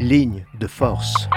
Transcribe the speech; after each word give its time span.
Ligne 0.00 0.44
de 0.60 0.68
force. 0.68 1.28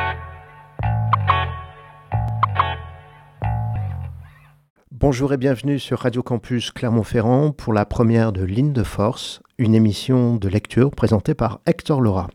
Bonjour 4.91 5.33
et 5.33 5.37
bienvenue 5.37 5.79
sur 5.79 5.97
Radio 5.97 6.21
Campus 6.21 6.69
Clermont-Ferrand 6.69 7.53
pour 7.53 7.73
la 7.73 7.85
première 7.85 8.31
de 8.31 8.43
Ligne 8.43 8.71
de 8.71 8.83
force, 8.83 9.41
une 9.57 9.73
émission 9.73 10.35
de 10.35 10.47
lecture 10.47 10.91
présentée 10.91 11.33
par 11.33 11.59
Hector 11.65 12.01
Laura. 12.01 12.29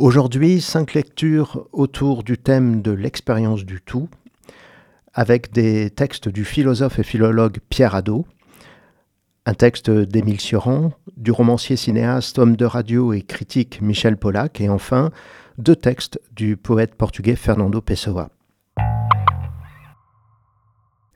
Aujourd'hui, 0.00 0.60
cinq 0.60 0.94
lectures 0.94 1.68
autour 1.70 2.24
du 2.24 2.36
thème 2.36 2.82
de 2.82 2.90
l'expérience 2.90 3.64
du 3.64 3.80
tout, 3.80 4.08
avec 5.14 5.52
des 5.52 5.90
textes 5.90 6.28
du 6.28 6.44
philosophe 6.44 6.98
et 6.98 7.04
philologue 7.04 7.58
Pierre 7.68 7.94
Hadot, 7.94 8.26
un 9.44 9.54
texte 9.54 9.90
d'Émile 9.90 10.40
Cioran, 10.40 10.92
du 11.16 11.32
romancier 11.32 11.76
cinéaste, 11.76 12.38
homme 12.38 12.56
de 12.56 12.64
radio 12.64 13.12
et 13.12 13.22
critique 13.22 13.80
Michel 13.82 14.16
Pollack, 14.16 14.60
et 14.60 14.68
enfin 14.68 15.10
deux 15.58 15.74
textes 15.74 16.20
du 16.32 16.56
poète 16.56 16.94
portugais 16.94 17.34
Fernando 17.34 17.80
Pessoa. 17.80 18.30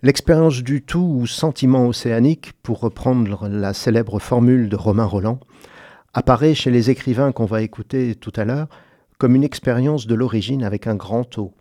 L'expérience 0.02 0.62
du 0.62 0.82
tout 0.82 1.18
ou 1.20 1.26
sentiment 1.26 1.86
océanique, 1.86 2.52
pour 2.62 2.80
reprendre 2.80 3.48
la 3.48 3.72
célèbre 3.72 4.18
formule 4.18 4.68
de 4.68 4.76
Romain 4.76 5.04
Roland, 5.04 5.40
apparaît 6.12 6.54
chez 6.54 6.70
les 6.70 6.90
écrivains 6.90 7.32
qu'on 7.32 7.44
va 7.44 7.62
écouter 7.62 8.14
tout 8.14 8.32
à 8.36 8.44
l'heure 8.44 8.68
comme 9.18 9.34
une 9.34 9.44
expérience 9.44 10.06
de 10.06 10.14
l'origine 10.14 10.64
avec 10.64 10.86
un 10.86 10.96
grand 10.96 11.38
O. 11.38 11.54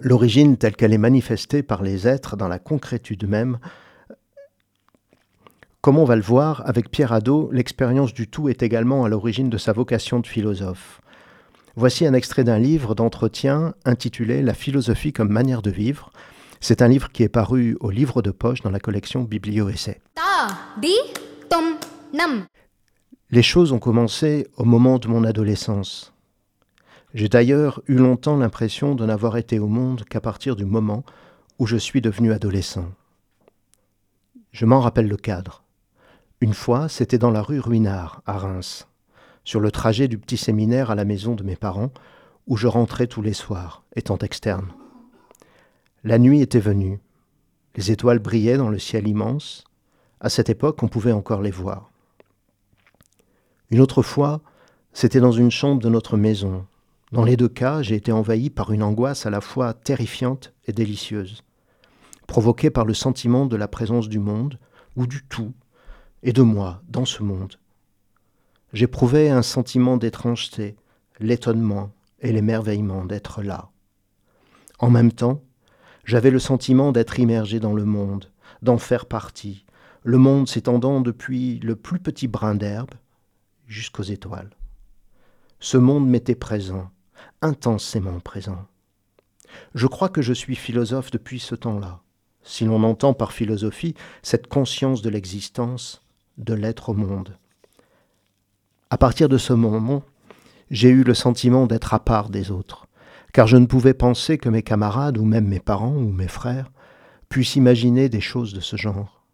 L'origine 0.00 0.56
telle 0.56 0.76
qu'elle 0.76 0.92
est 0.92 0.98
manifestée 0.98 1.62
par 1.62 1.82
les 1.82 2.06
êtres 2.06 2.36
dans 2.36 2.48
la 2.48 2.58
concrétude 2.58 3.28
même 3.28 3.58
comme 5.82 5.98
on 5.98 6.04
va 6.04 6.14
le 6.14 6.22
voir 6.22 6.62
avec 6.64 6.92
Pierre 6.92 7.12
Hadot, 7.12 7.50
l'expérience 7.50 8.14
du 8.14 8.28
tout 8.28 8.48
est 8.48 8.62
également 8.62 9.04
à 9.04 9.08
l'origine 9.08 9.50
de 9.50 9.58
sa 9.58 9.72
vocation 9.72 10.20
de 10.20 10.28
philosophe. 10.28 11.00
Voici 11.74 12.06
un 12.06 12.14
extrait 12.14 12.44
d'un 12.44 12.60
livre 12.60 12.94
d'entretien 12.94 13.74
intitulé 13.84 14.42
La 14.42 14.54
philosophie 14.54 15.12
comme 15.12 15.30
manière 15.30 15.60
de 15.60 15.72
vivre. 15.72 16.12
C'est 16.60 16.82
un 16.82 16.88
livre 16.88 17.10
qui 17.10 17.24
est 17.24 17.28
paru 17.28 17.76
au 17.80 17.90
livre 17.90 18.22
de 18.22 18.30
poche 18.30 18.62
dans 18.62 18.70
la 18.70 18.78
collection 18.78 19.24
Biblio-Essai. 19.24 20.00
Les 23.30 23.42
choses 23.42 23.72
ont 23.72 23.80
commencé 23.80 24.46
au 24.56 24.64
moment 24.64 25.00
de 25.00 25.08
mon 25.08 25.24
adolescence. 25.24 26.14
J'ai 27.12 27.28
d'ailleurs 27.28 27.82
eu 27.88 27.96
longtemps 27.96 28.36
l'impression 28.36 28.94
de 28.94 29.04
n'avoir 29.04 29.36
été 29.36 29.58
au 29.58 29.66
monde 29.66 30.04
qu'à 30.04 30.20
partir 30.20 30.54
du 30.54 30.64
moment 30.64 31.02
où 31.58 31.66
je 31.66 31.76
suis 31.76 32.00
devenu 32.00 32.32
adolescent. 32.32 32.86
Je 34.52 34.64
m'en 34.64 34.78
rappelle 34.78 35.08
le 35.08 35.16
cadre. 35.16 35.61
Une 36.42 36.54
fois, 36.54 36.88
c'était 36.88 37.18
dans 37.18 37.30
la 37.30 37.40
rue 37.40 37.60
Ruinard, 37.60 38.20
à 38.26 38.36
Reims, 38.36 38.88
sur 39.44 39.60
le 39.60 39.70
trajet 39.70 40.08
du 40.08 40.18
petit 40.18 40.36
séminaire 40.36 40.90
à 40.90 40.96
la 40.96 41.04
maison 41.04 41.36
de 41.36 41.44
mes 41.44 41.54
parents, 41.54 41.92
où 42.48 42.56
je 42.56 42.66
rentrais 42.66 43.06
tous 43.06 43.22
les 43.22 43.32
soirs, 43.32 43.84
étant 43.94 44.18
externe. 44.18 44.66
La 46.02 46.18
nuit 46.18 46.40
était 46.40 46.58
venue. 46.58 46.98
Les 47.76 47.92
étoiles 47.92 48.18
brillaient 48.18 48.56
dans 48.56 48.70
le 48.70 48.80
ciel 48.80 49.06
immense. 49.06 49.62
À 50.18 50.28
cette 50.30 50.50
époque, 50.50 50.82
on 50.82 50.88
pouvait 50.88 51.12
encore 51.12 51.42
les 51.42 51.52
voir. 51.52 51.92
Une 53.70 53.78
autre 53.78 54.02
fois, 54.02 54.40
c'était 54.92 55.20
dans 55.20 55.30
une 55.30 55.52
chambre 55.52 55.80
de 55.80 55.88
notre 55.88 56.16
maison. 56.16 56.66
Dans 57.12 57.22
les 57.22 57.36
deux 57.36 57.48
cas, 57.48 57.82
j'ai 57.82 57.94
été 57.94 58.10
envahi 58.10 58.50
par 58.50 58.72
une 58.72 58.82
angoisse 58.82 59.26
à 59.26 59.30
la 59.30 59.40
fois 59.40 59.74
terrifiante 59.74 60.52
et 60.66 60.72
délicieuse, 60.72 61.44
provoquée 62.26 62.70
par 62.70 62.84
le 62.84 62.94
sentiment 62.94 63.46
de 63.46 63.54
la 63.54 63.68
présence 63.68 64.08
du 64.08 64.18
monde, 64.18 64.58
ou 64.96 65.06
du 65.06 65.22
tout, 65.22 65.52
et 66.22 66.32
de 66.32 66.42
moi 66.42 66.82
dans 66.88 67.04
ce 67.04 67.22
monde. 67.22 67.56
J'éprouvais 68.72 69.28
un 69.28 69.42
sentiment 69.42 69.96
d'étrangeté, 69.96 70.76
l'étonnement 71.20 71.92
et 72.20 72.32
l'émerveillement 72.32 73.04
d'être 73.04 73.42
là. 73.42 73.70
En 74.78 74.90
même 74.90 75.12
temps, 75.12 75.42
j'avais 76.04 76.30
le 76.30 76.38
sentiment 76.38 76.92
d'être 76.92 77.18
immergé 77.18 77.60
dans 77.60 77.74
le 77.74 77.84
monde, 77.84 78.30
d'en 78.62 78.78
faire 78.78 79.06
partie, 79.06 79.64
le 80.04 80.18
monde 80.18 80.48
s'étendant 80.48 81.00
depuis 81.00 81.58
le 81.60 81.76
plus 81.76 82.00
petit 82.00 82.26
brin 82.26 82.54
d'herbe 82.54 82.94
jusqu'aux 83.66 84.02
étoiles. 84.02 84.50
Ce 85.60 85.76
monde 85.76 86.08
m'était 86.08 86.34
présent, 86.34 86.90
intensément 87.40 88.18
présent. 88.18 88.66
Je 89.74 89.86
crois 89.86 90.08
que 90.08 90.22
je 90.22 90.32
suis 90.32 90.56
philosophe 90.56 91.10
depuis 91.10 91.38
ce 91.38 91.54
temps-là, 91.54 92.00
si 92.42 92.64
l'on 92.64 92.82
entend 92.82 93.14
par 93.14 93.32
philosophie 93.32 93.94
cette 94.22 94.48
conscience 94.48 95.02
de 95.02 95.10
l'existence 95.10 96.01
de 96.38 96.54
l'être 96.54 96.90
au 96.90 96.94
monde. 96.94 97.36
À 98.90 98.98
partir 98.98 99.28
de 99.28 99.38
ce 99.38 99.52
moment, 99.52 100.02
j'ai 100.70 100.88
eu 100.88 101.04
le 101.04 101.14
sentiment 101.14 101.66
d'être 101.66 101.94
à 101.94 102.00
part 102.00 102.30
des 102.30 102.50
autres, 102.50 102.86
car 103.32 103.46
je 103.46 103.56
ne 103.56 103.66
pouvais 103.66 103.94
penser 103.94 104.38
que 104.38 104.48
mes 104.48 104.62
camarades 104.62 105.18
ou 105.18 105.24
même 105.24 105.46
mes 105.46 105.60
parents 105.60 105.96
ou 105.96 106.10
mes 106.12 106.28
frères 106.28 106.70
puissent 107.28 107.56
imaginer 107.56 108.08
des 108.08 108.20
choses 108.20 108.52
de 108.52 108.60
ce 108.60 108.76
genre. 108.76 109.24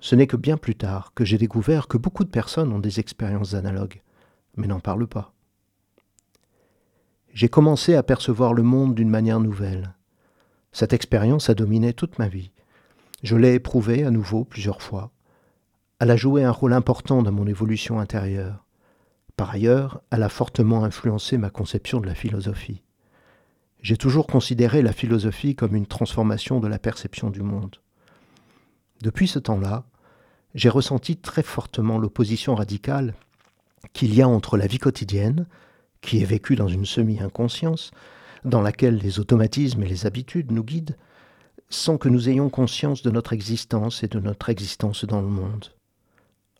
Ce 0.00 0.14
n'est 0.14 0.26
que 0.26 0.36
bien 0.36 0.56
plus 0.56 0.76
tard 0.76 1.12
que 1.14 1.24
j'ai 1.24 1.38
découvert 1.38 1.88
que 1.88 1.98
beaucoup 1.98 2.24
de 2.24 2.30
personnes 2.30 2.72
ont 2.72 2.78
des 2.78 3.00
expériences 3.00 3.54
analogues, 3.54 4.02
mais 4.56 4.66
n'en 4.66 4.80
parlent 4.80 5.08
pas. 5.08 5.32
J'ai 7.32 7.48
commencé 7.48 7.94
à 7.94 8.02
percevoir 8.02 8.54
le 8.54 8.62
monde 8.62 8.94
d'une 8.94 9.10
manière 9.10 9.40
nouvelle. 9.40 9.94
Cette 10.72 10.92
expérience 10.92 11.50
a 11.50 11.54
dominé 11.54 11.92
toute 11.92 12.18
ma 12.18 12.28
vie. 12.28 12.50
Je 13.22 13.36
l'ai 13.36 13.54
éprouvée 13.54 14.04
à 14.04 14.10
nouveau 14.10 14.44
plusieurs 14.44 14.82
fois, 14.82 15.10
elle 15.98 16.10
a 16.10 16.16
joué 16.16 16.44
un 16.44 16.50
rôle 16.50 16.74
important 16.74 17.22
dans 17.22 17.32
mon 17.32 17.46
évolution 17.46 17.98
intérieure. 17.98 18.66
Par 19.34 19.50
ailleurs, 19.50 20.02
elle 20.10 20.22
a 20.22 20.28
fortement 20.28 20.84
influencé 20.84 21.38
ma 21.38 21.48
conception 21.48 22.00
de 22.00 22.06
la 22.06 22.14
philosophie. 22.14 22.82
J'ai 23.80 23.96
toujours 23.96 24.26
considéré 24.26 24.82
la 24.82 24.92
philosophie 24.92 25.54
comme 25.54 25.74
une 25.74 25.86
transformation 25.86 26.60
de 26.60 26.68
la 26.68 26.78
perception 26.78 27.30
du 27.30 27.40
monde. 27.40 27.76
Depuis 29.00 29.26
ce 29.26 29.38
temps-là, 29.38 29.84
j'ai 30.54 30.68
ressenti 30.68 31.16
très 31.16 31.42
fortement 31.42 31.98
l'opposition 31.98 32.54
radicale 32.54 33.14
qu'il 33.94 34.14
y 34.14 34.20
a 34.20 34.28
entre 34.28 34.58
la 34.58 34.66
vie 34.66 34.78
quotidienne, 34.78 35.46
qui 36.02 36.20
est 36.20 36.26
vécue 36.26 36.56
dans 36.56 36.68
une 36.68 36.86
semi-inconscience, 36.86 37.90
dans 38.44 38.60
laquelle 38.60 38.98
les 38.98 39.18
automatismes 39.18 39.82
et 39.82 39.88
les 39.88 40.04
habitudes 40.04 40.52
nous 40.52 40.64
guident, 40.64 40.96
sans 41.70 41.96
que 41.96 42.10
nous 42.10 42.28
ayons 42.28 42.50
conscience 42.50 43.02
de 43.02 43.10
notre 43.10 43.32
existence 43.32 44.02
et 44.02 44.08
de 44.08 44.20
notre 44.20 44.50
existence 44.50 45.04
dans 45.06 45.22
le 45.22 45.28
monde 45.28 45.75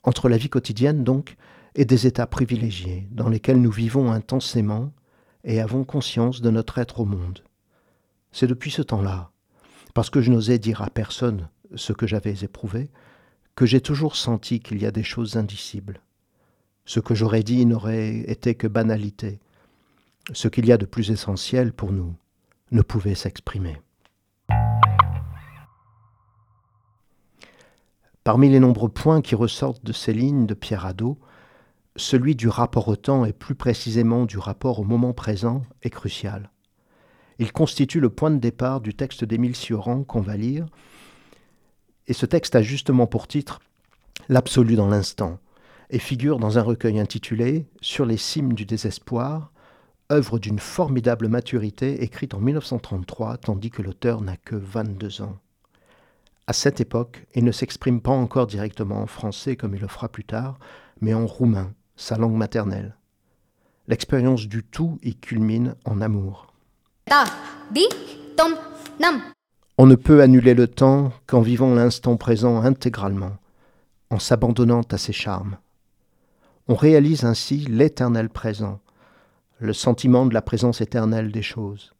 entre 0.06 0.28
la 0.28 0.38
vie 0.38 0.48
quotidienne 0.48 1.04
donc 1.04 1.36
et 1.74 1.84
des 1.84 2.06
états 2.06 2.26
privilégiés 2.26 3.06
dans 3.10 3.28
lesquels 3.28 3.60
nous 3.60 3.70
vivons 3.70 4.10
intensément 4.10 4.92
et 5.44 5.60
avons 5.60 5.84
conscience 5.84 6.40
de 6.40 6.50
notre 6.50 6.78
être 6.78 7.00
au 7.00 7.04
monde. 7.04 7.42
C'est 8.32 8.46
depuis 8.46 8.70
ce 8.70 8.82
temps-là, 8.82 9.30
parce 9.92 10.08
que 10.08 10.20
je 10.20 10.30
n'osais 10.30 10.58
dire 10.58 10.82
à 10.82 10.90
personne 10.90 11.48
ce 11.74 11.92
que 11.92 12.06
j'avais 12.06 12.34
éprouvé, 12.42 12.88
que 13.54 13.66
j'ai 13.66 13.80
toujours 13.80 14.16
senti 14.16 14.60
qu'il 14.60 14.80
y 14.80 14.86
a 14.86 14.90
des 14.90 15.02
choses 15.02 15.36
indicibles. 15.36 16.00
Ce 16.84 17.00
que 17.00 17.14
j'aurais 17.14 17.42
dit 17.42 17.66
n'aurait 17.66 18.18
été 18.30 18.54
que 18.54 18.66
banalité. 18.66 19.40
Ce 20.32 20.48
qu'il 20.48 20.66
y 20.66 20.72
a 20.72 20.76
de 20.76 20.86
plus 20.86 21.10
essentiel 21.10 21.72
pour 21.72 21.92
nous 21.92 22.14
ne 22.70 22.82
pouvait 22.82 23.14
s'exprimer. 23.14 23.76
Parmi 28.26 28.48
les 28.48 28.58
nombreux 28.58 28.88
points 28.88 29.22
qui 29.22 29.36
ressortent 29.36 29.84
de 29.84 29.92
ces 29.92 30.12
lignes 30.12 30.46
de 30.46 30.54
Pierre 30.54 30.84
Hadot, 30.84 31.16
celui 31.94 32.34
du 32.34 32.48
rapport 32.48 32.88
au 32.88 32.96
temps 32.96 33.24
et 33.24 33.32
plus 33.32 33.54
précisément 33.54 34.24
du 34.24 34.36
rapport 34.36 34.80
au 34.80 34.82
moment 34.82 35.12
présent 35.12 35.62
est 35.82 35.90
crucial. 35.90 36.50
Il 37.38 37.52
constitue 37.52 38.00
le 38.00 38.10
point 38.10 38.32
de 38.32 38.40
départ 38.40 38.80
du 38.80 38.94
texte 38.94 39.22
d'Émile 39.22 39.54
Cioran 39.54 40.02
qu'on 40.02 40.22
va 40.22 40.36
lire, 40.36 40.66
et 42.08 42.14
ce 42.14 42.26
texte 42.26 42.56
a 42.56 42.62
justement 42.62 43.06
pour 43.06 43.28
titre 43.28 43.60
L'absolu 44.28 44.74
dans 44.74 44.88
l'instant, 44.88 45.38
et 45.90 46.00
figure 46.00 46.40
dans 46.40 46.58
un 46.58 46.62
recueil 46.62 46.98
intitulé 46.98 47.68
Sur 47.80 48.06
les 48.06 48.16
cimes 48.16 48.54
du 48.54 48.66
désespoir, 48.66 49.52
œuvre 50.10 50.40
d'une 50.40 50.58
formidable 50.58 51.28
maturité 51.28 52.02
écrite 52.02 52.34
en 52.34 52.40
1933 52.40 53.36
tandis 53.36 53.70
que 53.70 53.82
l'auteur 53.82 54.20
n'a 54.20 54.36
que 54.36 54.56
22 54.56 55.22
ans. 55.22 55.38
À 56.48 56.52
cette 56.52 56.80
époque, 56.80 57.26
il 57.34 57.42
ne 57.42 57.50
s'exprime 57.50 58.00
pas 58.00 58.12
encore 58.12 58.46
directement 58.46 59.02
en 59.02 59.08
français 59.08 59.56
comme 59.56 59.74
il 59.74 59.80
le 59.80 59.88
fera 59.88 60.08
plus 60.08 60.24
tard, 60.24 60.60
mais 61.00 61.12
en 61.12 61.26
roumain, 61.26 61.72
sa 61.96 62.16
langue 62.16 62.36
maternelle. 62.36 62.94
L'expérience 63.88 64.46
du 64.46 64.62
tout 64.62 64.98
y 65.02 65.16
culmine 65.16 65.74
en 65.84 66.00
amour. 66.00 66.54
On 69.76 69.86
ne 69.86 69.96
peut 69.96 70.22
annuler 70.22 70.54
le 70.54 70.68
temps 70.68 71.12
qu'en 71.26 71.40
vivant 71.40 71.74
l'instant 71.74 72.16
présent 72.16 72.62
intégralement, 72.62 73.36
en 74.10 74.20
s'abandonnant 74.20 74.82
à 74.92 74.98
ses 74.98 75.12
charmes. 75.12 75.58
On 76.68 76.76
réalise 76.76 77.24
ainsi 77.24 77.58
l'éternel 77.58 78.28
présent, 78.28 78.78
le 79.58 79.72
sentiment 79.72 80.26
de 80.26 80.34
la 80.34 80.42
présence 80.42 80.80
éternelle 80.80 81.32
des 81.32 81.42
choses. 81.42 81.92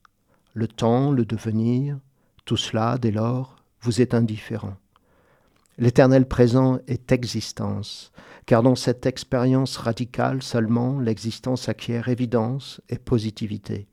Le 0.54 0.68
temps, 0.68 1.10
le 1.10 1.24
devenir, 1.24 1.98
tout 2.44 2.56
cela, 2.56 2.96
dès 2.96 3.10
lors, 3.10 3.55
vous 3.80 4.00
êtes 4.00 4.14
indifférent. 4.14 4.76
L'éternel 5.78 6.26
présent 6.26 6.78
est 6.86 7.12
existence, 7.12 8.12
car 8.46 8.62
dans 8.62 8.76
cette 8.76 9.04
expérience 9.04 9.76
radicale 9.76 10.42
seulement 10.42 10.98
l'existence 11.00 11.68
acquiert 11.68 12.08
évidence 12.08 12.80
et 12.88 12.98
positivité. 12.98 13.86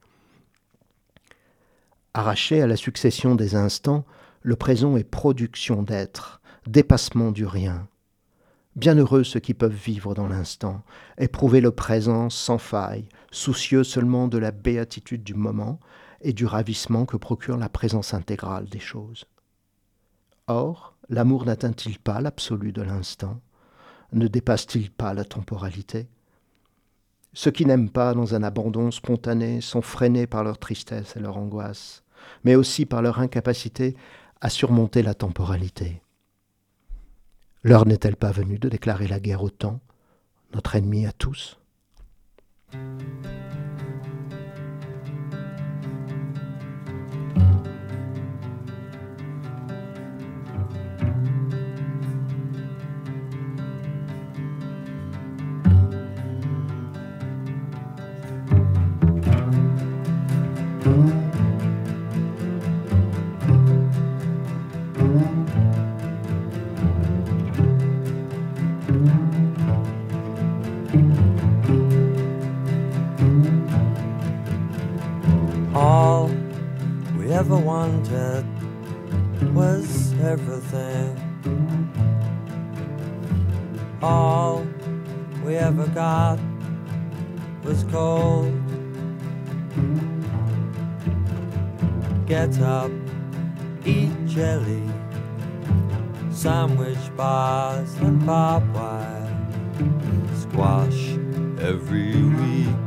Arraché 2.14 2.62
à 2.62 2.68
la 2.68 2.78
succession 2.78 3.36
des 3.36 3.56
instants, 3.56 4.06
le 4.42 4.56
présent 4.56 4.96
est 4.98 5.04
production 5.04 5.84
d'être, 5.84 6.42
dépassement 6.68 7.32
du 7.32 7.46
rien. 7.46 7.88
Bienheureux 8.76 9.24
ceux 9.24 9.40
qui 9.40 9.54
peuvent 9.54 9.72
vivre 9.72 10.16
dans 10.16 10.28
l'instant, 10.28 10.84
éprouver 11.18 11.60
le 11.60 11.72
présent 11.72 12.30
sans 12.30 12.58
faille, 12.58 13.10
soucieux 13.32 13.84
seulement 13.84 14.28
de 14.28 14.38
la 14.38 14.52
béatitude 14.52 15.24
du 15.24 15.34
moment 15.34 15.80
et 16.22 16.34
du 16.34 16.46
ravissement 16.46 17.06
que 17.06 17.18
procure 17.18 17.58
la 17.58 17.70
présence 17.70 18.14
intégrale 18.14 18.66
des 18.66 18.80
choses. 18.80 19.26
Or, 20.48 20.96
l'amour 21.10 21.46
n'atteint-il 21.46 22.00
pas 22.00 22.20
l'absolu 22.20 22.72
de 22.72 22.82
l'instant? 22.82 23.40
Ne 24.12 24.28
dépasse-t-il 24.28 24.92
pas 24.92 25.14
la 25.14 25.24
temporalité? 25.24 26.08
Ceux 27.34 27.52
qui 27.52 27.66
n'aiment 27.66 27.90
pas 27.90 28.14
dans 28.14 28.36
un 28.36 28.44
abandon 28.44 28.92
spontané 28.92 29.62
sont 29.62 29.82
freinés 29.82 30.28
par 30.28 30.44
leur 30.44 30.60
tristesse 30.60 31.16
et 31.16 31.20
leur 31.20 31.38
angoisse, 31.38 32.04
mais 32.44 32.56
aussi 32.56 32.86
par 32.86 33.02
leur 33.02 33.20
incapacité 33.20 33.96
à 34.42 34.50
surmonter 34.50 35.02
la 35.02 35.14
temporalité. 35.14 36.02
L'heure 37.64 37.86
n'est-elle 37.86 38.18
pas 38.18 38.32
venue 38.32 38.60
de 38.60 38.70
déclarer 38.70 39.08
la 39.08 39.20
guerre 39.22 39.44
au 39.44 39.50
temps, 39.50 39.80
notre 40.54 40.76
ennemi 40.76 41.06
à 41.06 41.14
tous 41.14 41.58
ever 77.44 77.58
wanted 77.58 78.46
was 79.54 80.14
everything. 80.22 81.12
All 84.02 84.66
we 85.44 85.58
ever 85.58 85.86
got 85.88 86.40
was 87.66 87.84
cold. 87.92 88.54
Get 92.28 92.58
up, 92.62 92.92
eat 93.84 94.16
jelly, 94.26 94.90
sandwich 96.32 97.06
bars 97.18 97.94
and 97.96 98.26
barbed 98.26 98.74
wire, 98.74 99.38
squash 100.40 101.18
every 101.60 102.16
week 102.24 102.78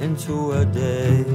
into 0.00 0.52
a 0.52 0.64
day. 0.64 1.26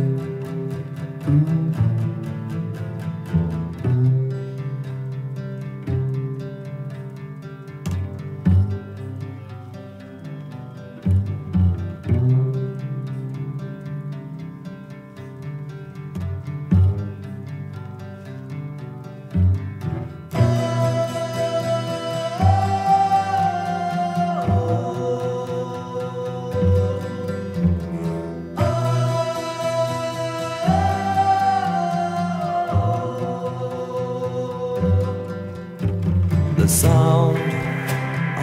sound 36.72 37.38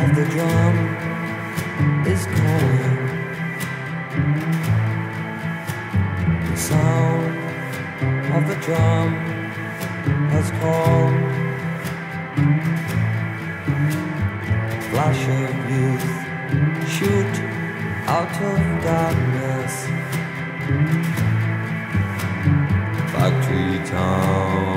of 0.02 0.14
the 0.14 0.26
drum 0.34 0.76
is 2.06 2.26
calling. 2.26 2.98
The 6.50 6.56
sound 6.56 7.38
of 8.36 8.42
the 8.46 8.56
drum 8.66 9.10
has 10.34 10.50
called. 10.60 11.16
Flash 14.90 15.22
of 15.40 15.54
youth 15.72 16.08
shoot 16.94 17.34
out 18.16 18.36
of 18.50 18.58
darkness. 18.84 19.74
Factory 23.10 23.78
town. 23.88 24.67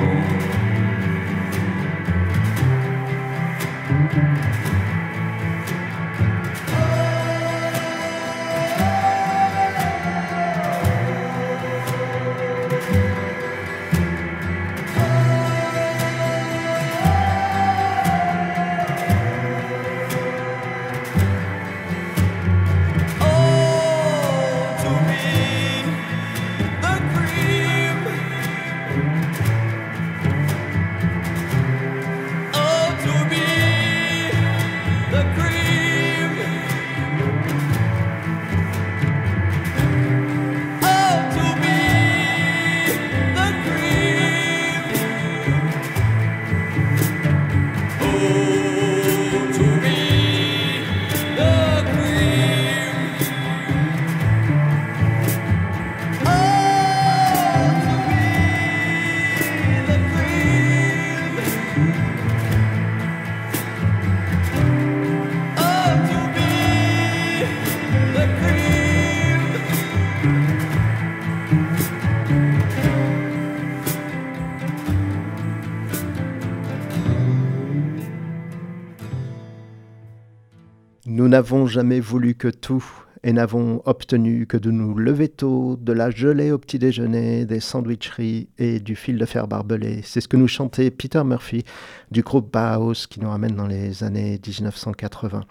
N'avons 81.31 81.66
jamais 81.66 82.02
voulu 82.02 82.35
que 82.35 82.50
tout 82.50 82.83
et 83.23 83.31
n'avons 83.31 83.81
obtenu 83.85 84.47
que 84.47 84.57
de 84.57 84.69
nous 84.69 84.97
lever 84.97 85.30
tôt, 85.30 85.78
de 85.80 85.94
la 85.94 86.09
gelée 86.09 86.52
au 86.52 86.57
petit 86.57 86.78
déjeuner, 86.78 87.45
des 87.45 87.61
sandwicheries 87.61 88.50
et 88.57 88.81
du 88.81 88.97
fil 88.97 89.18
de 89.18 89.26
fer 89.26 89.47
barbelé. 89.47 90.02
C'est 90.04 90.19
ce 90.19 90.28
que 90.28 90.35
nous 90.35 90.50
chantait 90.50 90.92
Peter 90.92 91.23
Murphy 91.23 91.64
du 92.11 92.21
groupe 92.21 92.52
Bauhaus 92.52 93.07
qui 93.09 93.21
nous 93.21 93.30
ramène 93.30 93.56
dans 93.56 93.68
les 93.68 94.04
années 94.04 94.42
1980. 94.45 95.45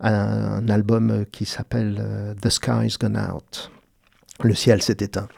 Un, 0.00 0.68
album 0.68 1.24
qui 1.30 1.44
s'appelle 1.44 1.96
euh, 2.00 2.34
The 2.42 2.48
Sky's 2.48 2.98
Gone 2.98 3.16
Out. 3.16 3.70
Le 4.42 4.54
ciel 4.54 4.82
s'est 4.82 4.96
éteint. 4.98 5.28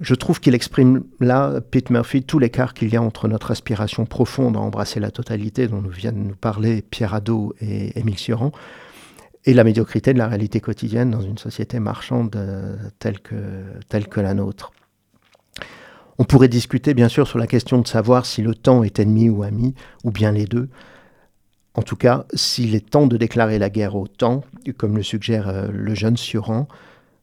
Je 0.00 0.14
trouve 0.14 0.40
qu'il 0.40 0.54
exprime 0.54 1.04
là, 1.20 1.60
Pete 1.60 1.90
Murphy, 1.90 2.22
tout 2.22 2.38
l'écart 2.38 2.72
qu'il 2.72 2.88
y 2.88 2.96
a 2.96 3.02
entre 3.02 3.28
notre 3.28 3.50
aspiration 3.50 4.06
profonde 4.06 4.56
à 4.56 4.60
embrasser 4.60 4.98
la 4.98 5.10
totalité 5.10 5.68
dont 5.68 5.82
nous 5.82 5.90
viennent 5.90 6.28
nous 6.28 6.36
parler 6.36 6.80
Pierre 6.80 7.12
Hadot 7.12 7.54
et 7.60 7.98
Émile 7.98 8.18
Sioran, 8.18 8.50
et 9.44 9.52
la 9.52 9.62
médiocrité 9.62 10.14
de 10.14 10.18
la 10.18 10.26
réalité 10.26 10.60
quotidienne 10.60 11.10
dans 11.10 11.20
une 11.20 11.36
société 11.36 11.80
marchande 11.80 12.34
euh, 12.36 12.76
telle, 12.98 13.20
que, 13.20 14.20
la 14.20 14.32
nôtre. 14.32 14.72
On 16.18 16.24
pourrait 16.24 16.48
discuter 16.48 16.94
bien 16.94 17.08
sûr 17.08 17.28
sur 17.28 17.38
la 17.38 17.46
question 17.46 17.78
de 17.78 17.86
savoir 17.86 18.24
si 18.24 18.40
le 18.40 18.54
temps 18.54 18.82
est 18.82 18.98
ennemi 18.98 19.28
ou 19.28 19.42
ami, 19.42 19.74
ou 20.04 20.10
bien 20.10 20.32
les 20.32 20.46
deux, 20.46 20.70
En 21.74 21.82
tout 21.82 21.96
cas, 21.96 22.24
s'il 22.34 22.74
est 22.74 22.88
temps 22.88 23.06
de 23.06 23.18
déclarer 23.18 23.58
la 23.58 23.68
guerre 23.68 23.96
au 23.96 24.06
temps, 24.06 24.44
comme 24.78 24.96
le 24.96 25.02
suggère 25.02 25.48
euh, 25.48 25.68
le 25.70 25.94
jeune 25.94 26.16
Sioran, 26.16 26.68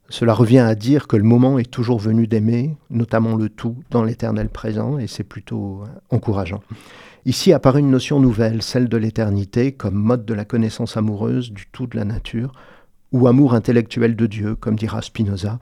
cela 0.09 0.33
revient 0.33 0.59
à 0.59 0.75
dire 0.75 1.07
que 1.07 1.17
le 1.17 1.23
moment 1.23 1.59
est 1.59 1.69
toujours 1.69 1.99
venu 1.99 2.27
d'aimer, 2.27 2.75
notamment 2.89 3.35
le 3.35 3.49
tout, 3.49 3.75
dans 3.91 4.03
l'éternel 4.03 4.49
présent, 4.49 4.97
et 4.97 5.07
c'est 5.07 5.23
plutôt 5.23 5.83
euh, 5.83 6.15
encourageant. 6.15 6.61
Ici 7.25 7.51
apparaît 7.51 7.81
une 7.81 7.91
notion 7.91 8.19
nouvelle, 8.19 8.61
celle 8.61 8.87
de 8.87 8.97
l'éternité, 8.97 9.73
comme 9.73 9.95
mode 9.95 10.25
de 10.25 10.33
la 10.33 10.45
connaissance 10.45 10.95
amoureuse 10.95 11.51
du 11.51 11.65
tout 11.71 11.87
de 11.87 11.97
la 11.97 12.05
nature, 12.05 12.53
ou 13.11 13.27
amour 13.27 13.53
intellectuel 13.53 14.15
de 14.15 14.25
Dieu, 14.27 14.55
comme 14.55 14.77
dira 14.77 15.01
Spinoza, 15.01 15.59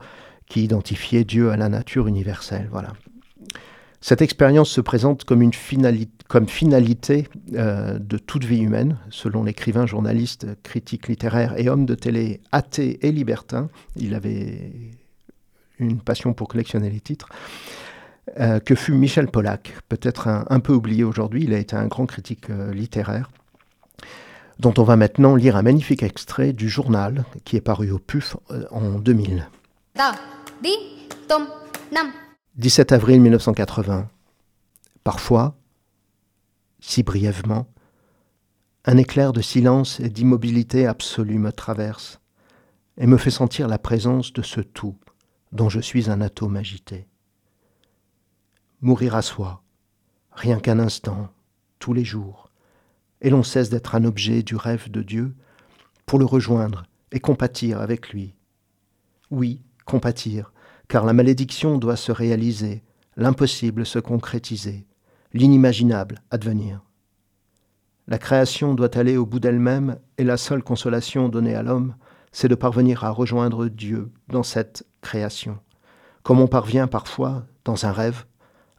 qui 0.48 0.62
identifiait 0.62 1.24
Dieu 1.24 1.50
à 1.50 1.56
la 1.56 1.68
nature 1.68 2.06
universelle. 2.06 2.68
Voilà. 2.70 2.92
Cette 4.08 4.22
expérience 4.22 4.70
se 4.70 4.80
présente 4.80 5.24
comme 5.24 5.42
une 5.42 5.52
finalité, 5.52 7.26
euh, 7.54 7.98
de 7.98 8.18
toute 8.18 8.44
vie 8.44 8.60
humaine, 8.60 8.98
selon 9.10 9.42
l'écrivain, 9.42 9.84
journaliste, 9.84 10.46
critique 10.62 11.08
littéraire 11.08 11.58
et 11.58 11.68
homme 11.68 11.86
de 11.86 11.96
télé 11.96 12.40
athée 12.52 13.04
et 13.04 13.10
libertin. 13.10 13.68
Il 13.96 14.14
avait 14.14 14.70
une 15.80 15.98
passion 15.98 16.34
pour 16.34 16.46
collectionner 16.46 16.88
les 16.88 17.00
titres. 17.00 17.30
Euh, 18.38 18.60
que 18.60 18.76
fut 18.76 18.92
Michel 18.92 19.26
Pollack, 19.26 19.74
peut-être 19.88 20.28
un, 20.28 20.60
peu 20.60 20.72
oublié 20.72 21.02
aujourd'hui. 21.02 21.42
Il 21.42 21.52
a 21.52 21.58
été 21.58 21.74
un 21.74 21.88
grand 21.88 22.06
critique 22.06 22.48
euh, 22.50 22.72
littéraire, 22.72 23.28
dont 24.60 24.74
on 24.78 24.84
va 24.84 24.94
maintenant 24.94 25.34
lire 25.34 25.56
un 25.56 25.62
magnifique 25.62 26.04
extrait 26.04 26.52
du 26.52 26.68
journal 26.68 27.24
qui 27.44 27.56
est 27.56 27.60
paru 27.60 27.90
au 27.90 27.98
PUF 27.98 28.36
en 28.70 29.00
2000. 29.00 29.48
17 32.58 32.92
avril 32.92 33.20
1980. 33.20 34.08
Parfois, 35.04 35.58
si 36.80 37.02
brièvement, 37.02 37.66
un 38.86 38.96
éclair 38.96 39.34
de 39.34 39.42
silence 39.42 40.00
et 40.00 40.08
d'immobilité 40.08 40.86
absolue 40.86 41.36
me 41.36 41.52
traverse 41.52 42.18
et 42.96 43.06
me 43.06 43.18
fait 43.18 43.30
sentir 43.30 43.68
la 43.68 43.76
présence 43.78 44.32
de 44.32 44.40
ce 44.40 44.62
tout 44.62 44.96
dont 45.52 45.68
je 45.68 45.80
suis 45.80 46.08
un 46.08 46.22
atome 46.22 46.56
agité. 46.56 47.06
Mourir 48.80 49.16
à 49.16 49.20
soi, 49.20 49.62
rien 50.32 50.58
qu'un 50.58 50.78
instant, 50.78 51.28
tous 51.78 51.92
les 51.92 52.06
jours, 52.06 52.48
et 53.20 53.28
l'on 53.28 53.42
cesse 53.42 53.68
d'être 53.68 53.94
un 53.94 54.04
objet 54.04 54.42
du 54.42 54.56
rêve 54.56 54.90
de 54.90 55.02
Dieu 55.02 55.36
pour 56.06 56.18
le 56.18 56.24
rejoindre 56.24 56.84
et 57.12 57.20
compatir 57.20 57.82
avec 57.82 58.14
lui. 58.14 58.34
Oui, 59.30 59.60
compatir, 59.84 60.54
car 60.88 61.04
la 61.04 61.12
malédiction 61.12 61.78
doit 61.78 61.96
se 61.96 62.12
réaliser, 62.12 62.82
l'impossible 63.16 63.86
se 63.86 63.98
concrétiser, 63.98 64.86
l'inimaginable 65.32 66.22
advenir. 66.30 66.82
La 68.08 68.18
création 68.18 68.74
doit 68.74 68.96
aller 68.96 69.16
au 69.16 69.26
bout 69.26 69.40
d'elle-même 69.40 69.98
et 70.16 70.24
la 70.24 70.36
seule 70.36 70.62
consolation 70.62 71.28
donnée 71.28 71.54
à 71.54 71.62
l'homme, 71.62 71.96
c'est 72.30 72.48
de 72.48 72.54
parvenir 72.54 73.02
à 73.02 73.10
rejoindre 73.10 73.66
Dieu 73.66 74.12
dans 74.28 74.42
cette 74.42 74.86
création, 75.00 75.58
comme 76.22 76.40
on 76.40 76.46
parvient 76.46 76.86
parfois, 76.86 77.46
dans 77.64 77.86
un 77.86 77.92
rêve, 77.92 78.24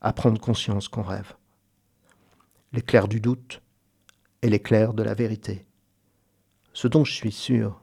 à 0.01 0.13
prendre 0.13 0.39
conscience 0.39 0.87
qu'on 0.87 1.01
rêve. 1.01 1.33
L'éclair 2.71 3.07
du 3.07 3.19
doute 3.19 3.61
et 4.41 4.49
l'éclair 4.49 4.93
de 4.93 5.03
la 5.03 5.13
vérité. 5.13 5.65
Ce 6.73 6.87
dont 6.87 7.03
je 7.03 7.13
suis 7.13 7.31
sûr, 7.31 7.81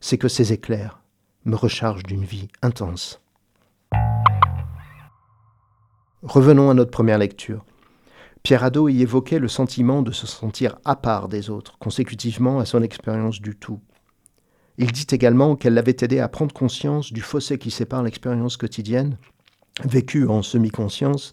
c'est 0.00 0.18
que 0.18 0.28
ces 0.28 0.52
éclairs 0.52 1.02
me 1.44 1.54
rechargent 1.54 2.04
d'une 2.04 2.24
vie 2.24 2.48
intense. 2.62 3.20
Revenons 6.22 6.68
à 6.68 6.74
notre 6.74 6.90
première 6.90 7.16
lecture. 7.16 7.64
Pierre 8.42 8.62
Hadot 8.62 8.90
y 8.90 9.00
évoquait 9.00 9.38
le 9.38 9.48
sentiment 9.48 10.02
de 10.02 10.12
se 10.12 10.26
sentir 10.26 10.76
à 10.84 10.94
part 10.94 11.28
des 11.28 11.48
autres, 11.48 11.78
consécutivement 11.78 12.60
à 12.60 12.66
son 12.66 12.82
expérience 12.82 13.40
du 13.40 13.56
tout. 13.56 13.80
Il 14.76 14.92
dit 14.92 15.06
également 15.12 15.56
qu'elle 15.56 15.72
l'avait 15.72 15.96
aidé 15.98 16.18
à 16.18 16.28
prendre 16.28 16.52
conscience 16.52 17.10
du 17.10 17.22
fossé 17.22 17.56
qui 17.56 17.70
sépare 17.70 18.02
l'expérience 18.02 18.58
quotidienne, 18.58 19.16
vécue 19.82 20.26
en 20.28 20.42
semi-conscience, 20.42 21.32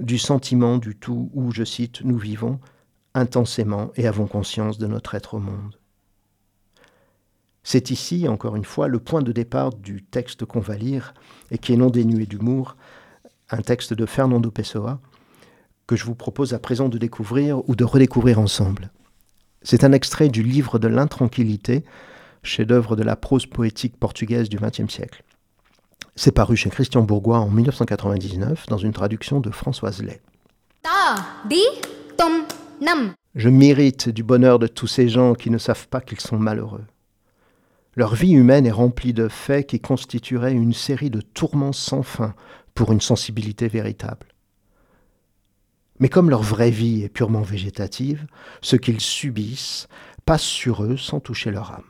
du 0.00 0.18
sentiment 0.18 0.76
du 0.76 0.96
tout 0.96 1.30
où, 1.32 1.50
je 1.50 1.64
cite, 1.64 2.02
nous 2.04 2.18
vivons 2.18 2.60
intensément 3.14 3.90
et 3.96 4.06
avons 4.06 4.26
conscience 4.26 4.76
de 4.76 4.86
notre 4.86 5.14
être 5.14 5.32
au 5.32 5.38
monde. 5.38 5.78
C'est 7.62 7.90
ici, 7.90 8.28
encore 8.28 8.56
une 8.56 8.64
fois, 8.64 8.86
le 8.86 8.98
point 8.98 9.22
de 9.22 9.32
départ 9.32 9.74
du 9.74 10.02
texte 10.02 10.44
qu'on 10.44 10.60
va 10.60 10.76
lire 10.76 11.14
et 11.50 11.56
qui 11.56 11.72
est 11.72 11.76
non 11.76 11.90
dénué 11.90 12.26
d'humour, 12.26 12.76
un 13.50 13.62
texte 13.62 13.94
de 13.94 14.06
Fernando 14.06 14.50
Pessoa, 14.50 15.00
que 15.86 15.96
je 15.96 16.04
vous 16.04 16.14
propose 16.14 16.54
à 16.54 16.58
présent 16.58 16.88
de 16.88 16.98
découvrir 16.98 17.68
ou 17.68 17.74
de 17.74 17.84
redécouvrir 17.84 18.38
ensemble. 18.38 18.90
C'est 19.62 19.84
un 19.84 19.92
extrait 19.92 20.28
du 20.28 20.42
livre 20.42 20.78
de 20.78 20.88
l'intranquillité, 20.88 21.84
chef-d'œuvre 22.42 22.96
de 22.96 23.02
la 23.02 23.16
prose 23.16 23.46
poétique 23.46 23.98
portugaise 23.98 24.48
du 24.48 24.56
XXe 24.56 24.92
siècle. 24.92 25.24
C'est 26.16 26.32
paru 26.32 26.56
chez 26.56 26.70
Christian 26.70 27.02
Bourgois 27.02 27.38
en 27.38 27.50
1999 27.50 28.66
dans 28.68 28.78
une 28.78 28.92
traduction 28.92 29.40
de 29.40 29.50
Françoise 29.50 30.02
Lay. 30.02 30.20
Je 33.34 33.48
m'irrite 33.48 34.08
du 34.08 34.22
bonheur 34.22 34.58
de 34.58 34.66
tous 34.66 34.86
ces 34.86 35.08
gens 35.08 35.34
qui 35.34 35.50
ne 35.50 35.58
savent 35.58 35.88
pas 35.88 36.00
qu'ils 36.00 36.20
sont 36.20 36.38
malheureux. 36.38 36.84
Leur 37.96 38.14
vie 38.14 38.32
humaine 38.32 38.66
est 38.66 38.70
remplie 38.70 39.12
de 39.12 39.28
faits 39.28 39.66
qui 39.66 39.80
constitueraient 39.80 40.52
une 40.52 40.72
série 40.72 41.10
de 41.10 41.20
tourments 41.20 41.72
sans 41.72 42.02
fin 42.02 42.34
pour 42.74 42.92
une 42.92 43.00
sensibilité 43.00 43.68
véritable. 43.68 44.26
Mais 45.98 46.08
comme 46.08 46.30
leur 46.30 46.42
vraie 46.42 46.70
vie 46.70 47.02
est 47.02 47.08
purement 47.08 47.42
végétative, 47.42 48.26
ce 48.62 48.76
qu'ils 48.76 49.00
subissent 49.00 49.86
passe 50.24 50.42
sur 50.42 50.82
eux 50.82 50.96
sans 50.96 51.20
toucher 51.20 51.50
leur 51.50 51.72
âme. 51.72 51.84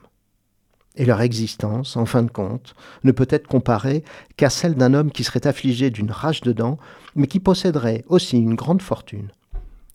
Et 0.95 1.05
leur 1.05 1.21
existence, 1.21 1.95
en 1.95 2.05
fin 2.05 2.21
de 2.21 2.29
compte, 2.29 2.73
ne 3.05 3.13
peut 3.13 3.27
être 3.29 3.47
comparée 3.47 4.03
qu'à 4.35 4.49
celle 4.49 4.75
d'un 4.75 4.93
homme 4.93 5.11
qui 5.11 5.23
serait 5.23 5.47
affligé 5.47 5.89
d'une 5.89 6.11
rage 6.11 6.41
de 6.41 6.51
dents, 6.51 6.77
mais 7.15 7.27
qui 7.27 7.39
posséderait 7.39 8.03
aussi 8.07 8.37
une 8.37 8.55
grande 8.55 8.81
fortune, 8.81 9.31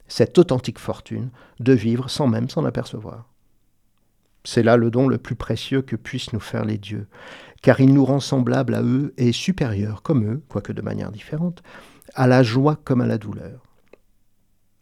cette 0.09 0.39
authentique 0.39 0.79
fortune 0.79 1.31
de 1.61 1.75
vivre 1.75 2.09
sans 2.09 2.27
même 2.27 2.49
s'en 2.49 2.65
apercevoir. 2.65 3.29
C'est 4.45 4.63
là 4.63 4.77
le 4.79 4.91
don 4.91 5.09
le 5.09 5.19
plus 5.19 5.35
précieux 5.35 5.83
que 5.83 5.97
puissent 5.97 6.33
nous 6.33 6.41
faire 6.41 6.65
les 6.65 6.79
dieux, 6.79 7.09
car 7.67 7.81
il 7.81 7.93
nous 7.93 8.05
rend 8.05 8.21
semblables 8.21 8.77
à 8.77 8.83
eux 8.85 9.13
et 9.17 9.33
supérieurs, 9.33 10.03
comme 10.03 10.25
eux, 10.25 10.41
quoique 10.49 10.73
de 10.73 10.83
manière 10.83 11.11
différente, 11.11 11.65
à 12.15 12.29
la 12.29 12.45
joie 12.45 12.79
comme 12.85 13.01
à 13.01 13.09
la 13.09 13.19
douleur. 13.19 13.65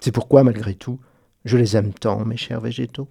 C'est 0.00 0.12
pourquoi, 0.12 0.44
malgré 0.44 0.74
tout, 0.74 1.00
je 1.46 1.56
les 1.56 1.78
aime 1.78 1.94
tant, 1.94 2.26
mes 2.26 2.36
chers 2.36 2.60
végétaux. 2.60 3.08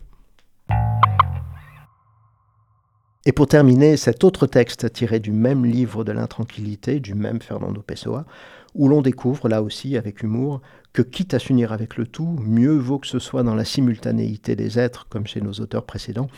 Et 3.26 3.32
pour 3.32 3.48
terminer, 3.48 3.98
cet 3.98 4.24
autre 4.24 4.46
texte 4.46 4.94
tiré 4.94 5.20
du 5.20 5.32
même 5.32 5.66
livre 5.66 6.04
de 6.04 6.12
l'intranquillité, 6.12 7.00
du 7.00 7.16
même 7.16 7.42
Fernando 7.42 7.82
Pessoa, 7.82 8.28
où 8.76 8.88
l'on 8.88 9.02
découvre, 9.02 9.50
là 9.50 9.64
aussi 9.64 9.98
avec 9.98 10.22
humour, 10.22 10.62
que 10.94 11.02
quitte 11.02 11.34
à 11.34 11.40
s'unir 11.40 11.72
avec 11.72 11.98
le 11.98 12.06
tout, 12.06 12.38
mieux 12.46 12.78
vaut 12.78 13.00
que 13.00 13.08
ce 13.08 13.18
soit 13.18 13.42
dans 13.42 13.56
la 13.56 13.66
simultanéité 13.66 14.56
des 14.56 14.78
êtres, 14.78 15.08
comme 15.10 15.26
chez 15.26 15.42
nos 15.42 15.54
auteurs 15.54 15.88
précédents, 15.88 16.30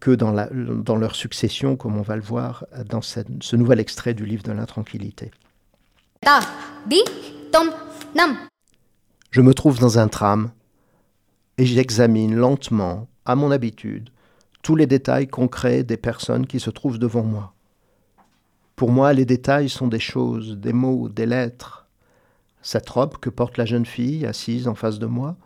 que 0.00 0.10
dans, 0.10 0.32
la, 0.32 0.48
dans, 0.52 0.96
leur 0.96 1.14
succession, 1.14 1.76
comme 1.76 1.96
on 1.96 2.02
va 2.02 2.16
le 2.16 2.22
voir 2.22 2.64
dans 2.88 3.02
ce 3.02 3.56
nouvel 3.56 3.80
extrait 3.80 4.14
du 4.14 4.26
livre 4.26 4.42
de 4.42 4.52
l'intranquillité. 4.52 5.30
Je 9.30 9.40
me 9.40 9.54
trouve 9.54 9.78
dans 9.78 9.98
un 9.98 10.08
tram 10.08 10.50
et 11.58 11.66
j'examine 11.66 12.34
lentement, 12.34 13.08
à 13.24 13.36
mon 13.36 13.50
habitude, 13.50 14.10
tous 14.62 14.76
les 14.76 14.86
détails 14.86 15.28
concrets 15.28 15.82
des 15.82 15.96
personnes 15.96 16.46
qui 16.46 16.60
se 16.60 16.70
trouvent 16.70 16.98
devant 16.98 17.22
moi. 17.22 17.54
Pour 18.76 18.90
moi, 18.90 19.12
les 19.12 19.24
détails 19.24 19.68
sont 19.68 19.88
des 19.88 20.00
choses, 20.00 20.56
des 20.56 20.72
mots, 20.72 21.08
des 21.08 21.26
lettres. 21.26 21.86
Cette 22.62 22.88
robe 22.88 23.18
que 23.18 23.30
porte 23.30 23.58
la 23.58 23.66
jeune 23.66 23.86
fille 23.86 24.26
assise 24.26 24.68
en 24.68 24.74
face 24.74 24.98
de 24.98 25.06
moi, 25.06 25.36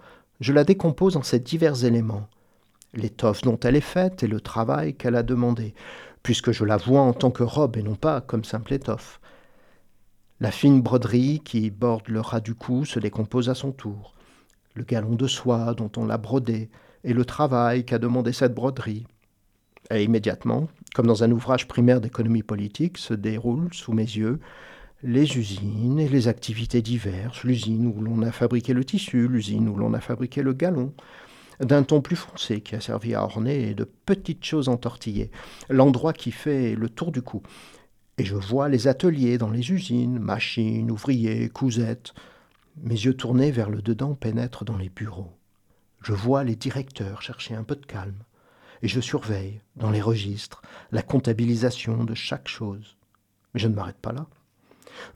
je 0.41 0.53
la 0.53 0.65
décompose 0.65 1.17
en 1.17 1.23
ces 1.23 1.41
divers 1.41 1.85
éléments. 1.85 2.29
L'étoffe 2.95 3.43
dont 3.43 3.59
elle 3.61 3.77
est 3.77 3.81
faite 3.81 4.23
et 4.23 4.27
le 4.27 4.41
travail 4.41 4.95
qu'elle 4.95 5.17
a 5.17 5.23
demandé, 5.23 5.75
puisque 6.23 6.53
je 6.53 6.65
la 6.65 6.77
vois 6.77 7.01
en 7.01 7.13
tant 7.13 7.31
que 7.31 7.43
robe 7.43 7.77
et 7.77 7.83
non 7.83 7.97
pas 7.97 8.21
comme 8.21 8.45
simple 8.45 8.73
étoffe. 8.73 9.21
La 10.41 10.51
fine 10.51 10.83
broderie 10.83 11.41
qui 11.45 11.71
borde 11.71 12.09
le 12.09 12.21
ras 12.21 12.41
du 12.41 12.55
cou 12.55 12.85
se 12.85 12.99
décompose 12.99 13.49
à 13.49 13.55
son 13.55 13.73
tour. 13.73 14.15
Le 14.75 14.85
galon 14.85 15.15
de 15.15 15.27
soie 15.27 15.75
dont 15.75 15.91
on 15.97 16.07
l'a 16.07 16.19
brodé, 16.19 16.71
et 17.05 17.13
le 17.13 17.25
travail 17.25 17.85
qu'a 17.85 17.99
demandé 17.99 18.33
cette 18.33 18.55
broderie. 18.55 19.07
Et 19.91 20.03
immédiatement, 20.03 20.69
comme 20.95 21.07
dans 21.07 21.23
un 21.23 21.31
ouvrage 21.31 21.69
primaire 21.69 22.01
d'économie 22.01 22.43
politique, 22.43 22.99
se 22.99 23.15
déroulent 23.15 23.73
sous 23.73 23.93
mes 23.93 24.03
yeux 24.03 24.41
les 25.03 25.37
usines 25.37 26.01
et 26.01 26.09
les 26.09 26.29
activités 26.29 26.81
diverses, 26.81 27.45
l'usine 27.45 27.87
où 27.87 28.01
l'on 28.01 28.23
a 28.23 28.33
fabriqué 28.33 28.73
le 28.73 28.85
tissu, 28.85 29.29
l'usine 29.29 29.69
où 29.69 29.77
l'on 29.77 29.93
a 29.93 30.01
fabriqué 30.01 30.43
le 30.43 30.55
galon, 30.55 30.95
d'un 31.61 31.83
ton 31.83 32.01
plus 32.01 32.17
foncé 32.17 32.61
qui 32.61 32.75
a 32.75 32.81
servi 32.81 33.15
à 33.15 33.23
orner 33.23 33.75
de 33.75 33.85
petites 33.85 34.45
choses 34.45 34.69
entortillées, 34.69 35.31
l'endroit 35.69 36.13
qui 36.13 36.31
fait 36.31 36.75
le 36.75 36.89
tour 36.89 37.13
du 37.13 37.23
cou. 37.23 37.43
Et 38.19 38.25
je 38.25 38.37
vois 38.37 38.69
les 38.69 38.87
ateliers 38.87 39.39
dans 39.39 39.51
les 39.51 39.73
usines, 39.73 40.19
machines, 40.19 40.91
ouvriers, 40.91 41.49
cousettes. 41.49 42.15
Mes 42.83 42.95
yeux 42.95 43.15
tournés 43.15 43.51
vers 43.51 43.71
le 43.71 43.83
dedans 43.83 44.15
pénètrent 44.15 44.65
dans 44.65 44.77
les 44.77 44.89
bureaux. 44.89 45.33
Je 46.03 46.13
vois 46.13 46.45
les 46.45 46.57
directeurs 46.57 47.23
chercher 47.23 47.55
un 47.55 47.65
peu 47.65 47.77
de 47.77 47.87
calme, 47.87 48.23
et 48.83 48.89
je 48.89 49.01
surveille, 49.01 49.61
dans 49.77 49.91
les 49.91 50.03
registres, 50.03 50.61
la 50.93 51.03
comptabilisation 51.03 52.05
de 52.05 52.15
chaque 52.15 52.49
chose. 52.49 52.97
Mais 53.53 53.61
je 53.61 53.69
ne 53.69 53.75
m'arrête 53.75 54.01
pas 54.01 54.13
là. 54.13 54.27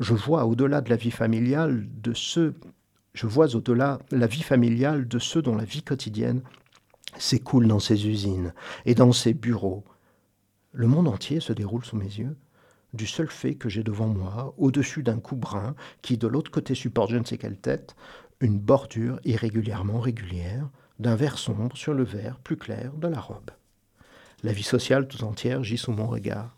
Je 0.00 0.14
vois 0.14 0.46
au-delà 0.46 0.80
de 0.80 0.90
la 0.90 0.96
vie 0.96 1.10
familiale 1.10 1.86
de 2.00 2.14
ceux 2.14 2.54
je 3.14 3.26
vois 3.26 3.54
au-delà 3.54 3.98
la 4.10 4.26
vie 4.26 4.42
familiale 4.42 5.08
de 5.08 5.18
ceux 5.18 5.42
dont 5.42 5.56
la 5.56 5.64
vie 5.64 5.82
quotidienne 5.82 6.42
s'écoule 7.18 7.66
dans 7.66 7.80
ces 7.80 8.06
usines 8.06 8.52
et 8.84 8.94
dans 8.94 9.12
ces 9.12 9.34
bureaux. 9.34 9.84
Le 10.72 10.86
monde 10.86 11.08
entier 11.08 11.40
se 11.40 11.52
déroule 11.52 11.84
sous 11.84 11.96
mes 11.96 12.04
yeux, 12.04 12.36
du 12.94 13.06
seul 13.06 13.28
fait 13.28 13.54
que 13.54 13.68
j'ai 13.68 13.82
devant 13.82 14.08
moi, 14.08 14.54
au-dessus 14.56 15.02
d'un 15.02 15.18
cou 15.18 15.36
brun 15.36 15.74
qui 16.02 16.16
de 16.16 16.26
l'autre 16.26 16.50
côté 16.50 16.74
supporte 16.74 17.10
je 17.10 17.16
ne 17.16 17.24
sais 17.24 17.38
quelle 17.38 17.58
tête, 17.58 17.96
une 18.40 18.58
bordure 18.58 19.20
irrégulièrement 19.24 20.00
régulière 20.00 20.68
d'un 20.98 21.16
vert 21.16 21.38
sombre 21.38 21.76
sur 21.76 21.94
le 21.94 22.04
vert 22.04 22.38
plus 22.38 22.56
clair 22.56 22.92
de 22.94 23.08
la 23.08 23.20
robe. 23.20 23.50
La 24.42 24.52
vie 24.52 24.62
sociale 24.62 25.08
tout 25.08 25.24
entière 25.24 25.64
gît 25.64 25.78
sous 25.78 25.92
mon 25.92 26.06
regard. 26.06 26.57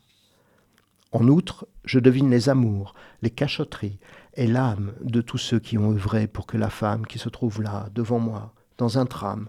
En 1.12 1.26
outre, 1.26 1.66
je 1.84 1.98
devine 1.98 2.30
les 2.30 2.48
amours, 2.48 2.94
les 3.22 3.30
cachotteries 3.30 3.98
et 4.34 4.46
l'âme 4.46 4.92
de 5.02 5.20
tous 5.20 5.38
ceux 5.38 5.58
qui 5.58 5.76
ont 5.76 5.90
œuvré 5.90 6.28
pour 6.28 6.46
que 6.46 6.56
la 6.56 6.70
femme 6.70 7.04
qui 7.04 7.18
se 7.18 7.28
trouve 7.28 7.62
là, 7.62 7.88
devant 7.94 8.20
moi, 8.20 8.54
dans 8.78 8.98
un 8.98 9.06
tram, 9.06 9.48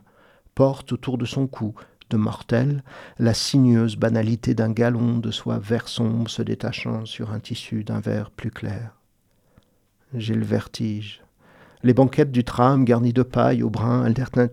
porte 0.56 0.92
autour 0.92 1.20
de 1.20 1.26
son 1.26 1.46
cou, 1.46 1.76
de 2.10 2.18
mortel, 2.18 2.84
la 3.20 3.36
sinueuse 3.36 3.96
banalité 3.96 4.56
d'un 4.56 4.72
galon 4.72 5.20
de 5.20 5.30
soie 5.30 5.60
vert 5.60 5.88
sombre 5.88 6.30
se 6.30 6.42
détachant 6.42 7.06
sur 7.06 7.32
un 7.32 7.40
tissu 7.40 7.84
d'un 7.84 8.00
vert 8.00 8.32
plus 8.32 8.52
clair. 8.52 8.98
J'ai 10.16 10.36
le 10.36 10.44
vertige. 10.44 11.24
Les 11.84 11.94
banquettes 11.94 12.32
du 12.32 12.44
tram 12.44 12.86
garnies 12.86 13.14
de 13.14 13.24
paille 13.24 13.64
au 13.64 13.70
brun 13.70 14.12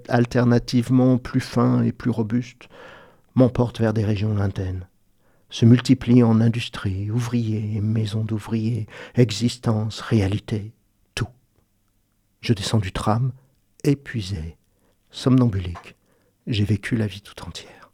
alternativement 0.08 1.18
plus 1.18 1.40
fins 1.40 1.82
et 1.82 1.92
plus 1.92 2.10
robustes 2.10 2.68
m'emportent 3.34 3.80
vers 3.80 3.92
des 3.94 4.04
régions 4.04 4.34
lointaines 4.34 4.86
se 5.50 5.64
multiplient 5.64 6.22
en 6.22 6.40
industrie, 6.40 7.10
ouvriers, 7.10 7.80
maisons 7.80 8.24
d'ouvriers, 8.24 8.86
existence, 9.14 10.00
réalité, 10.00 10.72
tout. 11.14 11.28
Je 12.40 12.52
descends 12.52 12.78
du 12.78 12.92
tram, 12.92 13.32
épuisé, 13.84 14.56
somnambulique. 15.10 15.96
J'ai 16.46 16.64
vécu 16.64 16.96
la 16.96 17.06
vie 17.06 17.20
tout 17.20 17.44
entière. 17.46 17.90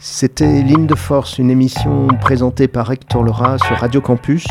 C'était 0.00 0.62
Ligne 0.62 0.86
de 0.86 0.94
Force, 0.94 1.38
une 1.38 1.50
émission 1.50 2.06
présentée 2.20 2.68
par 2.68 2.90
Hector 2.90 3.22
Laura 3.22 3.58
sur 3.58 3.76
Radio 3.76 4.00
Campus 4.00 4.46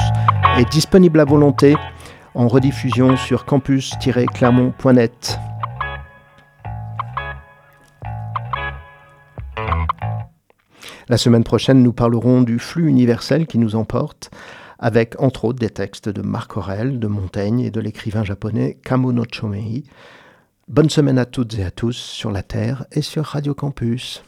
et 0.57 0.65
disponible 0.65 1.19
à 1.19 1.25
volonté 1.25 1.75
en 2.35 2.47
rediffusion 2.47 3.15
sur 3.15 3.45
campus-clermont.net. 3.45 5.39
La 11.09 11.17
semaine 11.17 11.45
prochaine, 11.45 11.83
nous 11.83 11.93
parlerons 11.93 12.41
du 12.41 12.59
flux 12.59 12.89
universel 12.89 13.47
qui 13.47 13.57
nous 13.57 13.75
emporte, 13.75 14.29
avec 14.77 15.15
entre 15.21 15.45
autres 15.45 15.59
des 15.59 15.69
textes 15.69 16.09
de 16.09 16.21
Marc 16.21 16.57
Aurèle, 16.57 16.99
de 16.99 17.07
Montaigne 17.07 17.61
et 17.61 17.71
de 17.71 17.79
l'écrivain 17.79 18.25
japonais 18.25 18.77
Kamo 18.83 19.13
no 19.13 19.23
Chomei. 19.23 19.85
Bonne 20.67 20.89
semaine 20.89 21.17
à 21.17 21.25
toutes 21.25 21.57
et 21.57 21.63
à 21.63 21.71
tous 21.71 21.95
sur 21.95 22.29
la 22.29 22.43
Terre 22.43 22.85
et 22.91 23.01
sur 23.01 23.23
Radio 23.23 23.53
Campus. 23.53 24.21